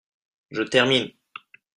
[0.49, 1.11] Je termine.